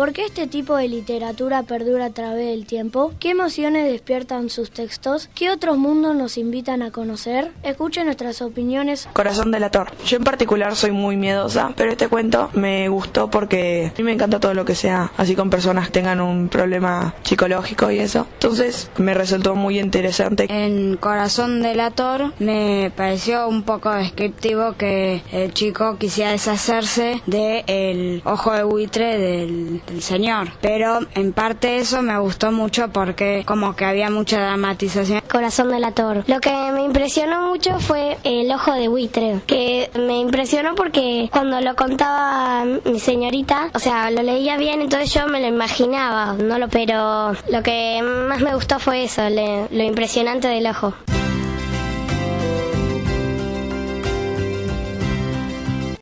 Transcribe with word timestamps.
¿Por 0.00 0.14
qué 0.14 0.24
este 0.24 0.46
tipo 0.46 0.76
de 0.76 0.88
literatura 0.88 1.62
perdura 1.62 2.06
a 2.06 2.10
través 2.10 2.46
del 2.46 2.64
tiempo? 2.64 3.12
¿Qué 3.20 3.32
emociones 3.32 3.84
despiertan 3.84 4.48
sus 4.48 4.70
textos? 4.70 5.28
¿Qué 5.34 5.50
otros 5.50 5.76
mundos 5.76 6.16
nos 6.16 6.38
invitan 6.38 6.80
a 6.80 6.90
conocer? 6.90 7.52
Escuchen 7.62 8.06
nuestras 8.06 8.40
opiniones. 8.40 9.10
Corazón 9.12 9.50
delator. 9.50 9.92
Yo 10.06 10.16
en 10.16 10.24
particular 10.24 10.74
soy 10.74 10.92
muy 10.92 11.18
miedosa, 11.18 11.74
pero 11.76 11.90
este 11.90 12.08
cuento 12.08 12.48
me 12.54 12.88
gustó 12.88 13.28
porque 13.30 13.92
a 13.94 13.98
mí 13.98 14.04
me 14.04 14.12
encanta 14.12 14.40
todo 14.40 14.54
lo 14.54 14.64
que 14.64 14.74
sea 14.74 15.12
así 15.18 15.36
con 15.36 15.50
personas 15.50 15.88
que 15.88 15.92
tengan 15.92 16.22
un 16.22 16.48
problema 16.48 17.14
psicológico 17.22 17.90
y 17.90 17.98
eso. 17.98 18.26
Entonces 18.32 18.90
me 18.96 19.12
resultó 19.12 19.54
muy 19.54 19.78
interesante. 19.78 20.46
En 20.48 20.96
Corazón 20.96 21.60
delator 21.60 22.32
me 22.38 22.90
pareció 22.96 23.46
un 23.46 23.64
poco 23.64 23.90
descriptivo 23.90 24.76
que 24.78 25.20
el 25.30 25.52
chico 25.52 25.98
quisiera 25.98 26.30
deshacerse 26.30 27.20
del 27.26 28.22
ojo 28.24 28.52
de 28.52 28.62
buitre 28.62 29.18
del, 29.18 29.82
del 29.90 30.02
señor. 30.02 30.48
Pero 30.60 31.00
en 31.14 31.32
parte 31.32 31.78
eso 31.78 32.02
me 32.02 32.18
gustó 32.18 32.52
mucho 32.52 32.88
porque 32.92 33.44
como 33.46 33.76
que 33.76 33.84
había 33.84 34.10
mucha 34.10 34.40
dramatización. 34.40 35.20
Corazón 35.30 35.70
delator. 35.70 36.24
Lo 36.26 36.40
que 36.40 36.50
me 36.72 36.82
impresionó 36.84 37.46
mucho 37.48 37.78
fue 37.80 38.18
el 38.24 38.50
ojo 38.52 38.72
de 38.72 38.88
buitre, 38.88 39.40
que 39.46 39.90
me 39.94 40.18
impresionó 40.18 40.74
porque 40.74 41.28
cuando 41.32 41.60
lo 41.60 41.74
contaba 41.76 42.64
mi 42.64 42.98
señorita, 43.00 43.70
o 43.74 43.78
sea, 43.78 44.10
lo 44.10 44.22
leía 44.22 44.56
bien, 44.56 44.80
entonces 44.80 45.12
yo 45.12 45.26
me 45.28 45.40
lo 45.40 45.46
imaginaba, 45.46 46.34
no 46.34 46.58
lo, 46.58 46.68
pero 46.68 47.32
lo 47.50 47.62
que 47.62 48.02
más 48.02 48.40
me 48.40 48.54
gustó 48.54 48.78
fue 48.78 49.04
eso, 49.04 49.28
le- 49.28 49.66
lo 49.70 49.82
impresionante 49.84 50.48
del 50.48 50.66
ojo. 50.66 50.94